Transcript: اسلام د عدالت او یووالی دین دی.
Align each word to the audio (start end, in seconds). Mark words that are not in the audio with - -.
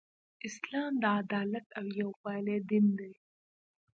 اسلام 0.47 0.91
د 1.01 1.05
عدالت 1.21 1.65
او 1.79 1.85
یووالی 1.99 2.57
دین 2.69 2.85
دی. 2.99 3.13